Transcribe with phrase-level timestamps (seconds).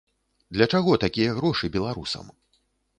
[0.57, 2.37] Для чаго такія грошы беларусам?